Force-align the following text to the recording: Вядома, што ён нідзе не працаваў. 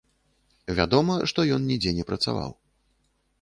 Вядома, 0.79 1.17
што 1.33 1.45
ён 1.59 1.67
нідзе 1.73 1.95
не 1.99 2.07
працаваў. 2.09 2.51